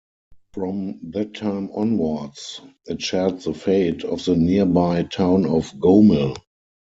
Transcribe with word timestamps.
From 0.53 0.97
that 1.11 1.35
time 1.35 1.69
onwards 1.75 2.59
it 2.87 3.03
shared 3.03 3.41
the 3.41 3.53
fate 3.53 4.03
of 4.03 4.25
the 4.25 4.35
nearby 4.35 5.03
town 5.03 5.45
of 5.45 5.71
Gomel. 5.75 6.37